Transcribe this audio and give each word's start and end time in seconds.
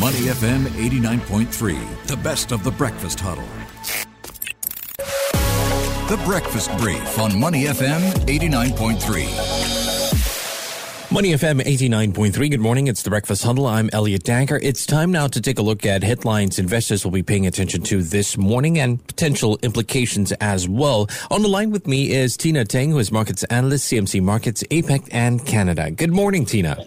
Money 0.00 0.28
FM 0.28 0.64
89.3, 0.68 2.06
the 2.06 2.16
best 2.16 2.50
of 2.50 2.64
the 2.64 2.70
breakfast 2.70 3.20
huddle. 3.20 3.44
The 6.08 6.16
Breakfast 6.24 6.74
Brief 6.78 7.18
on 7.18 7.38
Money 7.38 7.64
FM 7.64 8.00
89.3. 8.26 11.12
Money 11.12 11.32
FM 11.32 11.60
89.3. 11.60 12.50
Good 12.50 12.60
morning. 12.60 12.86
It's 12.86 13.02
the 13.02 13.10
Breakfast 13.10 13.44
Huddle. 13.44 13.66
I'm 13.66 13.90
Elliot 13.92 14.24
Danker. 14.24 14.58
It's 14.62 14.86
time 14.86 15.12
now 15.12 15.26
to 15.26 15.42
take 15.42 15.58
a 15.58 15.62
look 15.62 15.84
at 15.84 16.02
headlines 16.02 16.58
investors 16.58 17.04
will 17.04 17.12
be 17.12 17.22
paying 17.22 17.46
attention 17.46 17.82
to 17.82 18.02
this 18.02 18.38
morning 18.38 18.78
and 18.78 19.06
potential 19.06 19.58
implications 19.62 20.32
as 20.40 20.66
well. 20.66 21.06
On 21.30 21.42
the 21.42 21.48
line 21.48 21.70
with 21.70 21.86
me 21.86 22.12
is 22.12 22.38
Tina 22.38 22.64
Teng, 22.64 22.92
who 22.92 22.98
is 22.98 23.12
markets 23.12 23.44
analyst, 23.44 23.92
CMC 23.92 24.22
Markets, 24.22 24.62
APAC 24.70 25.06
and 25.12 25.44
Canada. 25.44 25.90
Good 25.90 26.12
morning, 26.12 26.46
Tina. 26.46 26.78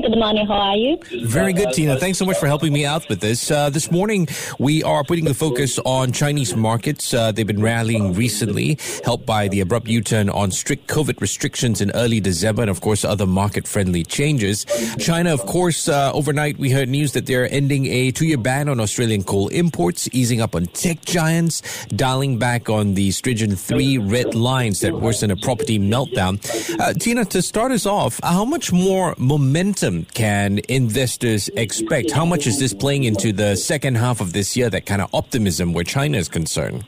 Good 0.00 0.16
morning. 0.16 0.46
How 0.46 0.54
are 0.54 0.76
you? 0.76 0.98
Very 1.24 1.52
good, 1.52 1.72
Tina. 1.72 1.98
Thanks 1.98 2.18
so 2.18 2.24
much 2.24 2.38
for 2.38 2.46
helping 2.46 2.72
me 2.72 2.86
out 2.86 3.08
with 3.08 3.20
this. 3.20 3.50
Uh, 3.50 3.68
this 3.68 3.90
morning, 3.90 4.28
we 4.60 4.84
are 4.84 5.02
putting 5.02 5.24
the 5.24 5.34
focus 5.34 5.80
on 5.84 6.12
Chinese 6.12 6.54
markets. 6.54 7.12
Uh, 7.12 7.32
they've 7.32 7.46
been 7.46 7.60
rallying 7.60 8.14
recently, 8.14 8.78
helped 9.04 9.26
by 9.26 9.48
the 9.48 9.60
abrupt 9.60 9.88
U-turn 9.88 10.30
on 10.30 10.52
strict 10.52 10.86
COVID 10.86 11.20
restrictions 11.20 11.80
in 11.80 11.90
early 11.96 12.20
December 12.20 12.62
and, 12.62 12.70
of 12.70 12.80
course, 12.80 13.04
other 13.04 13.26
market-friendly 13.26 14.04
changes. 14.04 14.64
China, 15.00 15.34
of 15.34 15.44
course, 15.46 15.88
uh, 15.88 16.12
overnight 16.14 16.58
we 16.58 16.70
heard 16.70 16.88
news 16.88 17.12
that 17.12 17.26
they're 17.26 17.52
ending 17.52 17.86
a 17.86 18.12
two-year 18.12 18.38
ban 18.38 18.68
on 18.68 18.78
Australian 18.78 19.24
coal 19.24 19.48
imports, 19.48 20.08
easing 20.12 20.40
up 20.40 20.54
on 20.54 20.66
tech 20.66 21.04
giants, 21.04 21.86
dialing 21.88 22.38
back 22.38 22.70
on 22.70 22.94
the 22.94 23.10
stringent 23.10 23.58
three 23.58 23.98
red 23.98 24.34
lines 24.36 24.78
that 24.80 24.94
worsen 24.94 25.32
a 25.32 25.36
property 25.36 25.78
meltdown. 25.78 26.38
Uh, 26.78 26.92
Tina, 26.92 27.24
to 27.24 27.42
start 27.42 27.72
us 27.72 27.84
off, 27.84 28.20
how 28.22 28.44
much 28.44 28.70
more 28.70 29.16
momentum 29.18 29.87
momentum 29.88 30.06
can 30.14 30.60
investors 30.68 31.48
expect? 31.56 32.10
How 32.10 32.24
much 32.24 32.46
is 32.46 32.58
this 32.58 32.74
playing 32.74 33.04
into 33.04 33.32
the 33.32 33.56
second 33.56 33.96
half 33.96 34.20
of 34.20 34.32
this 34.32 34.56
year, 34.56 34.70
that 34.70 34.86
kind 34.86 35.02
of 35.02 35.12
optimism 35.14 35.72
where 35.72 35.84
China 35.84 36.18
is 36.18 36.28
concerned? 36.28 36.84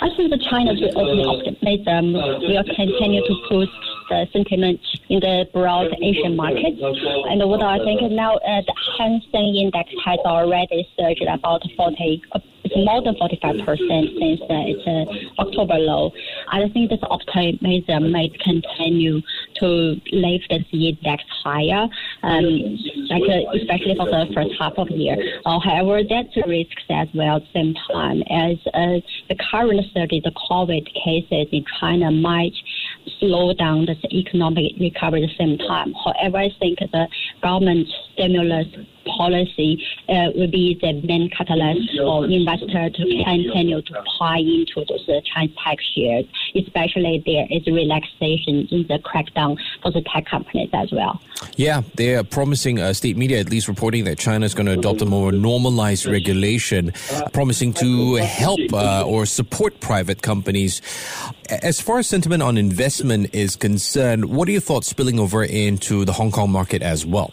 I 0.00 0.08
think 0.16 0.30
the 0.30 0.38
China's 0.50 0.80
optimism 0.96 2.12
will 2.12 2.64
continue 2.76 3.22
to 3.22 3.34
boost 3.48 3.72
the 4.08 4.26
sentiment 4.32 4.80
in 5.08 5.20
the 5.20 5.46
broad 5.52 5.88
Asian 6.02 6.36
markets. 6.36 6.78
And 6.80 7.48
what 7.48 7.62
I 7.62 7.78
think 7.78 8.02
now, 8.12 8.36
uh, 8.36 8.60
the 8.66 8.74
Hang 8.98 9.22
Seng 9.30 9.54
Index 9.56 9.90
has 10.04 10.18
already 10.24 10.88
surged 10.98 11.22
about 11.22 11.62
40, 11.76 12.22
it's 12.64 12.74
more 12.76 13.02
than 13.02 13.14
45% 13.16 13.66
since 13.66 14.40
uh, 14.42 14.70
its 14.70 14.86
uh, 14.86 15.42
October 15.42 15.74
low. 15.74 16.12
I 16.48 16.68
think 16.68 16.90
this 16.90 17.00
optimism 17.02 18.12
may 18.12 18.28
continue 18.28 19.20
to 19.62 19.94
lift 20.12 20.50
the 20.50 20.88
index 20.88 21.22
higher, 21.44 21.86
um, 22.22 22.78
like 23.08 23.22
uh, 23.22 23.54
especially 23.54 23.94
for 23.96 24.06
the 24.06 24.26
first 24.34 24.50
half 24.58 24.74
of 24.76 24.88
the 24.88 24.94
year. 24.94 25.16
Uh, 25.46 25.58
however, 25.60 26.02
that's 26.02 26.34
a 26.36 26.48
risk 26.48 26.76
as 26.90 27.08
well 27.14 27.36
at 27.36 27.42
the 27.42 27.52
same 27.54 27.74
time 27.90 28.22
as 28.28 28.58
uh, 28.74 28.98
the 29.28 29.36
current 29.50 29.80
surge 29.94 30.10
the 30.10 30.32
COVID 30.50 30.84
cases 30.92 31.46
in 31.52 31.64
China 31.80 32.10
might 32.10 32.54
slow 33.18 33.54
down 33.54 33.86
the 33.86 33.96
economic 34.12 34.72
recovery 34.78 35.24
at 35.24 35.30
the 35.30 35.36
same 35.38 35.58
time. 35.58 35.94
However, 36.04 36.38
I 36.38 36.50
think 36.58 36.78
the 36.80 37.06
government 37.42 37.88
stimulus 38.12 38.66
policy 39.06 39.82
uh, 40.08 40.30
will 40.34 40.50
be 40.50 40.78
the 40.80 41.00
main 41.06 41.30
catalyst 41.36 41.96
for 41.96 42.24
investors 42.26 42.92
to 42.94 43.24
continue 43.24 43.82
to 43.82 44.04
buy 44.18 44.38
into 44.38 44.84
those 44.88 45.08
uh, 45.08 45.20
Chinese 45.34 45.56
tech 45.64 45.78
shares, 45.94 46.24
especially 46.54 47.22
there 47.24 47.46
is 47.50 47.66
relaxation 47.66 48.68
in 48.70 48.86
the 48.88 48.98
crackdown 48.98 49.56
for 49.82 49.90
the 49.90 50.02
tech 50.12 50.26
companies 50.26 50.70
as 50.72 50.90
well. 50.92 51.20
Yeah, 51.56 51.82
they're 51.94 52.24
promising, 52.24 52.78
uh, 52.78 52.92
state 52.92 53.16
media 53.16 53.40
at 53.40 53.50
least 53.50 53.68
reporting 53.68 54.04
that 54.04 54.18
China 54.18 54.46
is 54.46 54.54
going 54.54 54.66
to 54.66 54.72
adopt 54.72 55.02
a 55.02 55.06
more 55.06 55.32
normalized 55.32 56.06
regulation, 56.06 56.92
promising 57.32 57.72
to 57.74 58.16
help 58.16 58.60
uh, 58.72 59.04
or 59.06 59.26
support 59.26 59.80
private 59.80 60.22
companies. 60.22 60.80
As 61.50 61.80
far 61.80 61.98
as 61.98 62.06
sentiment 62.06 62.42
on 62.42 62.56
investment 62.56 63.34
is 63.34 63.56
concerned, 63.56 64.26
what 64.26 64.48
are 64.48 64.52
your 64.52 64.60
thoughts 64.60 64.88
spilling 64.88 65.18
over 65.18 65.44
into 65.44 66.04
the 66.04 66.12
Hong 66.12 66.30
Kong 66.30 66.50
market 66.50 66.82
as 66.82 67.04
well? 67.04 67.32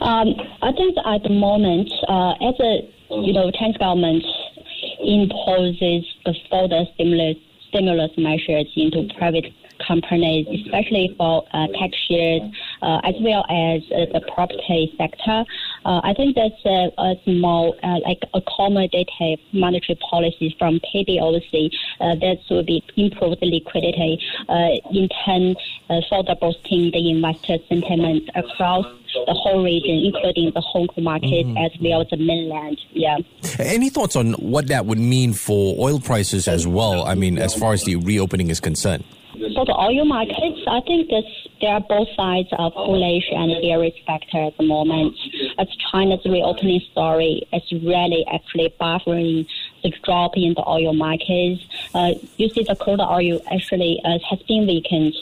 Um, 0.00 0.28
I 0.62 0.72
think 0.72 0.96
at 1.04 1.22
the 1.24 1.30
moment, 1.30 1.90
uh, 2.08 2.32
as 2.40 2.54
a 2.60 2.88
you 3.10 3.32
know, 3.32 3.50
Chinese 3.50 3.76
government 3.78 4.24
imposes 5.00 6.04
the 6.24 6.34
further 6.50 6.84
stimulus 6.94 7.36
stimulus 7.68 8.12
measures 8.16 8.66
into 8.76 9.12
private 9.14 9.52
companies, 9.86 10.46
especially 10.64 11.14
for 11.16 11.44
uh, 11.52 11.66
tech 11.78 11.90
shares, 12.08 12.42
uh, 12.82 13.00
as 13.04 13.14
well 13.20 13.44
as 13.48 13.82
uh, 13.92 14.06
the 14.12 14.20
property 14.34 14.92
sector. 14.96 15.44
Uh, 15.84 16.00
I 16.02 16.14
think 16.14 16.36
that's 16.36 16.64
a, 16.64 16.90
a 16.98 17.14
small, 17.24 17.76
uh, 17.82 18.00
like 18.04 18.20
accommodative 18.34 19.38
monetary 19.52 19.98
policy 20.10 20.54
from 20.58 20.80
PBOC 20.80 21.70
uh, 22.00 22.14
that 22.16 22.38
will 22.50 22.64
be 22.64 22.82
improved 22.96 23.42
liquidity, 23.42 24.20
in 24.90 25.08
turn 25.24 25.54
further 26.10 26.34
boosting 26.40 26.90
the 26.90 27.10
investor 27.10 27.58
sentiment 27.68 28.28
across 28.34 28.86
the 29.28 29.34
whole 29.34 29.62
region, 29.62 29.96
including 30.06 30.50
the 30.54 30.60
Hong 30.62 30.86
Kong 30.86 31.04
market 31.04 31.46
mm-hmm. 31.46 31.58
as 31.58 31.70
well 31.80 32.00
as 32.00 32.08
the 32.08 32.16
mainland. 32.16 32.80
Yeah. 32.92 33.18
Any 33.58 33.90
thoughts 33.90 34.16
on 34.16 34.32
what 34.32 34.68
that 34.68 34.86
would 34.86 34.98
mean 34.98 35.34
for 35.34 35.76
oil 35.78 36.00
prices 36.00 36.48
as 36.48 36.66
well? 36.66 37.04
I 37.04 37.14
mean, 37.14 37.38
as 37.38 37.54
far 37.54 37.74
as 37.74 37.84
the 37.84 37.96
reopening 37.96 38.48
is 38.48 38.58
concerned. 38.58 39.04
For 39.54 39.64
the 39.66 39.76
oil 39.78 40.04
markets, 40.04 40.62
I 40.66 40.80
think 40.80 41.10
this, 41.10 41.24
there 41.60 41.74
are 41.74 41.80
both 41.80 42.08
sides 42.16 42.48
of 42.58 42.72
bullish 42.74 43.24
and 43.30 43.52
bearish 43.62 43.94
factor 44.04 44.38
at 44.38 44.56
the 44.56 44.64
moment. 44.64 45.14
As 45.58 45.68
China's 45.92 46.24
reopening 46.24 46.80
story 46.90 47.46
is 47.52 47.62
really 47.72 48.24
actually 48.32 48.74
buffering 48.80 49.46
the 49.84 49.92
drop 50.02 50.32
in 50.36 50.54
the 50.54 50.66
oil 50.66 50.92
markets. 50.92 51.62
Uh, 51.94 52.14
you 52.36 52.48
see 52.48 52.64
the 52.64 52.74
crude 52.74 53.00
oil 53.00 53.40
actually 53.52 54.00
uh, 54.04 54.18
has 54.28 54.42
been 54.48 54.66
weakened 54.66 55.14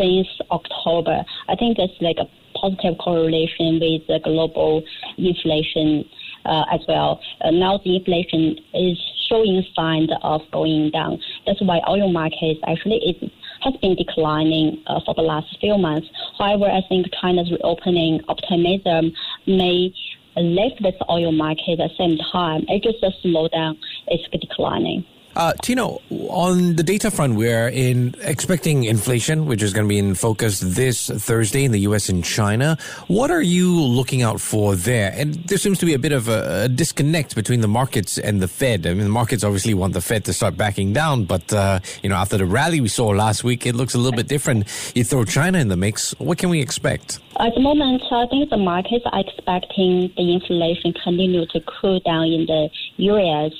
since 0.00 0.28
October. 0.50 1.24
I 1.48 1.56
think 1.56 1.76
that's 1.76 1.92
like 2.00 2.16
a 2.18 2.26
positive 2.58 2.98
correlation 2.98 3.78
with 3.80 4.06
the 4.08 4.20
global 4.24 4.82
inflation 5.18 6.04
uh, 6.44 6.64
as 6.72 6.80
well. 6.88 7.20
Uh, 7.42 7.50
now 7.50 7.78
the 7.84 7.96
inflation 7.96 8.58
is 8.74 8.98
showing 9.28 9.64
signs 9.74 10.10
of 10.22 10.40
going 10.52 10.90
down. 10.90 11.20
That's 11.46 11.60
why 11.60 11.80
oil 11.88 12.10
markets 12.10 12.60
actually 12.66 12.96
is, 12.96 13.30
has 13.62 13.74
been 13.76 13.94
declining 13.94 14.82
uh, 14.86 15.00
for 15.04 15.14
the 15.14 15.22
last 15.22 15.56
few 15.60 15.76
months. 15.78 16.08
However, 16.38 16.64
I 16.64 16.80
think 16.88 17.06
China's 17.20 17.50
reopening 17.50 18.20
optimism 18.28 19.12
may 19.46 19.92
lift 20.36 20.82
this 20.82 20.94
oil 21.10 21.32
market 21.32 21.80
at 21.80 21.90
the 21.90 21.96
same 21.98 22.16
time. 22.32 22.64
It 22.68 22.82
just 22.82 23.02
a 23.02 23.10
slowdown 23.26 23.76
is 24.08 24.20
declining. 24.32 25.04
Uh, 25.36 25.52
Tino, 25.62 26.00
on 26.28 26.74
the 26.74 26.82
data 26.82 27.10
front, 27.10 27.36
we're 27.36 27.68
in 27.68 28.16
expecting 28.22 28.84
inflation, 28.84 29.46
which 29.46 29.62
is 29.62 29.72
going 29.72 29.86
to 29.86 29.88
be 29.88 29.98
in 29.98 30.16
focus 30.16 30.58
this 30.58 31.08
Thursday 31.08 31.64
in 31.64 31.70
the 31.70 31.78
U.S. 31.80 32.08
and 32.08 32.24
China. 32.24 32.76
What 33.06 33.30
are 33.30 33.40
you 33.40 33.80
looking 33.80 34.22
out 34.22 34.40
for 34.40 34.74
there? 34.74 35.12
And 35.16 35.34
there 35.34 35.56
seems 35.56 35.78
to 35.78 35.86
be 35.86 35.94
a 35.94 36.00
bit 36.00 36.10
of 36.10 36.28
a, 36.28 36.64
a 36.64 36.68
disconnect 36.68 37.36
between 37.36 37.60
the 37.60 37.68
markets 37.68 38.18
and 38.18 38.42
the 38.42 38.48
Fed. 38.48 38.86
I 38.86 38.90
mean, 38.94 39.04
the 39.04 39.08
markets 39.08 39.44
obviously 39.44 39.72
want 39.72 39.94
the 39.94 40.00
Fed 40.00 40.24
to 40.24 40.32
start 40.32 40.56
backing 40.56 40.92
down, 40.92 41.24
but 41.24 41.52
uh, 41.52 41.78
you 42.02 42.08
know, 42.08 42.16
after 42.16 42.36
the 42.36 42.46
rally 42.46 42.80
we 42.80 42.88
saw 42.88 43.06
last 43.06 43.44
week, 43.44 43.66
it 43.66 43.76
looks 43.76 43.94
a 43.94 43.98
little 43.98 44.16
bit 44.16 44.26
different. 44.26 44.66
You 44.96 45.04
throw 45.04 45.24
China 45.24 45.58
in 45.58 45.68
the 45.68 45.76
mix. 45.76 46.12
What 46.18 46.38
can 46.38 46.50
we 46.50 46.60
expect? 46.60 47.20
At 47.38 47.54
the 47.54 47.60
moment, 47.60 48.02
I 48.10 48.26
think 48.26 48.50
the 48.50 48.56
markets 48.56 49.04
are 49.06 49.20
expecting 49.20 50.12
the 50.16 50.34
inflation 50.34 50.92
continue 50.92 51.46
to 51.46 51.60
cool 51.60 52.00
down 52.00 52.26
in 52.26 52.46
the 52.46 52.68
U.S 52.96 53.52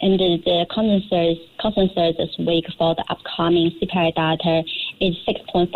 and 0.00 0.20
the, 0.20 0.38
the 0.44 0.66
consensus, 0.72 1.38
consensus 1.60 2.36
week 2.38 2.66
for 2.76 2.94
the 2.94 3.04
upcoming 3.08 3.70
CPI 3.80 4.14
data 4.14 4.62
is 5.00 5.16
6.5% 5.26 5.70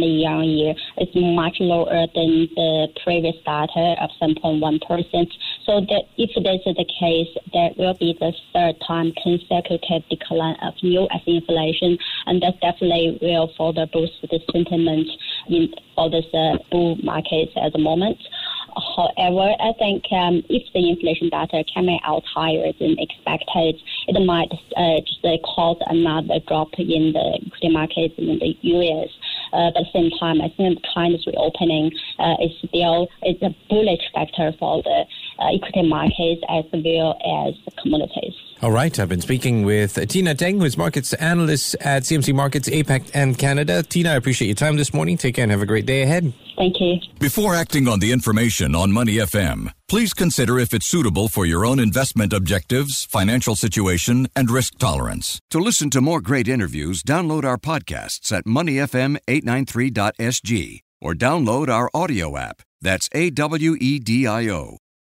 year 0.00 0.30
on 0.30 0.44
year. 0.44 0.74
It's 0.96 1.12
much 1.14 1.56
lower 1.60 2.06
than 2.14 2.48
the 2.54 2.88
previous 3.04 3.36
data 3.44 3.96
of 4.00 4.10
7.1%. 4.20 5.28
So 5.64 5.80
that 5.80 6.04
if 6.16 6.30
this 6.34 6.60
is 6.66 6.76
the 6.76 6.88
case, 6.98 7.28
that 7.52 7.76
will 7.76 7.94
be 7.94 8.16
the 8.18 8.32
third 8.52 8.76
time 8.86 9.12
consecutive 9.22 10.08
decline 10.08 10.56
of 10.62 10.74
U.S. 10.80 11.22
inflation, 11.26 11.98
and 12.26 12.42
that 12.42 12.60
definitely 12.60 13.18
will 13.20 13.52
further 13.56 13.86
boost 13.86 14.12
the 14.22 14.40
sentiment 14.52 15.08
in 15.48 15.72
all 15.96 16.10
this 16.10 16.26
uh, 16.32 16.56
bull 16.70 16.96
market 17.02 17.50
at 17.56 17.72
the 17.72 17.78
moment. 17.78 18.18
However, 18.96 19.54
I 19.60 19.72
think 19.78 20.04
um, 20.12 20.42
if 20.48 20.62
the 20.72 20.90
inflation 20.90 21.28
data 21.28 21.64
came 21.72 21.88
out 22.04 22.24
higher 22.24 22.72
than 22.78 22.96
expected, 22.98 23.76
it 24.06 24.24
might 24.24 24.52
uh, 24.76 25.00
just 25.06 25.24
uh, 25.24 25.38
cause 25.44 25.78
another 25.86 26.40
drop 26.46 26.68
in 26.78 27.12
the 27.12 27.40
equity 27.46 27.70
markets 27.70 28.14
in 28.18 28.38
the 28.38 28.56
U.S. 28.62 29.08
Uh, 29.52 29.70
but 29.74 29.82
at 29.82 29.84
the 29.84 29.92
same 29.92 30.10
time, 30.18 30.40
I 30.40 30.48
think 30.56 30.80
the 30.80 30.88
China's 30.94 31.26
reopening 31.26 31.90
uh, 32.18 32.36
is 32.40 32.52
still 32.66 33.08
is 33.24 33.40
a 33.42 33.54
bullish 33.68 34.02
factor 34.14 34.52
for 34.58 34.82
the 34.82 35.04
uh, 35.38 35.54
equity 35.54 35.88
markets 35.88 36.42
as 36.48 36.64
well 36.72 37.16
as 37.46 37.54
commodities. 37.82 38.34
All 38.60 38.72
right. 38.72 38.98
I've 38.98 39.08
been 39.08 39.20
speaking 39.20 39.62
with 39.62 39.94
Tina 40.08 40.34
Teng, 40.34 40.60
who's 40.60 40.76
markets 40.76 41.12
analyst 41.14 41.76
at 41.80 42.02
CMC 42.02 42.34
Markets 42.34 42.68
APAC 42.68 43.08
and 43.14 43.38
Canada. 43.38 43.84
Tina, 43.84 44.10
I 44.10 44.16
appreciate 44.16 44.48
your 44.48 44.56
time 44.56 44.76
this 44.76 44.92
morning. 44.92 45.16
Take 45.16 45.36
care 45.36 45.44
and 45.44 45.52
have 45.52 45.62
a 45.62 45.66
great 45.66 45.86
day 45.86 46.02
ahead. 46.02 46.32
Thank 46.56 46.80
you. 46.80 46.96
Before 47.20 47.54
acting 47.54 47.86
on 47.86 48.00
the 48.00 48.10
information 48.10 48.74
on 48.74 48.90
Money 48.90 49.18
FM, 49.18 49.72
please 49.86 50.12
consider 50.12 50.58
if 50.58 50.74
it's 50.74 50.86
suitable 50.86 51.28
for 51.28 51.46
your 51.46 51.64
own 51.64 51.78
investment 51.78 52.32
objectives, 52.32 53.04
financial 53.04 53.54
situation, 53.54 54.26
and 54.34 54.50
risk 54.50 54.76
tolerance. 54.78 55.38
To 55.50 55.60
listen 55.60 55.88
to 55.90 56.00
more 56.00 56.20
great 56.20 56.48
interviews, 56.48 57.04
download 57.04 57.44
our 57.44 57.58
podcasts 57.58 58.32
at 58.32 58.44
moneyfm893.sg 58.44 60.80
or 61.00 61.14
download 61.14 61.68
our 61.68 61.88
audio 61.94 62.36
app. 62.36 62.60
That's 62.80 63.08
A 63.12 63.30
W 63.30 63.76
E 63.80 64.00
D 64.00 64.26
I 64.26 64.48
O. 64.48 64.78